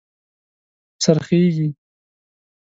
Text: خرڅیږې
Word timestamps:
خرڅیږې 1.03 1.67